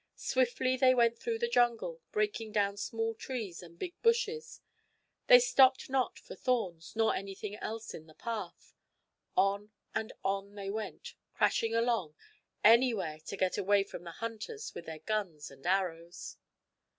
[0.15, 4.59] Swiftly they went through the jungle, breaking down small trees and big bushes.
[5.27, 8.73] They stopped not for thorns, nor anything else in the path.
[9.37, 12.15] On and on they went, crashing along
[12.63, 16.37] anywhere to get away from the hunters with their guns and arrows.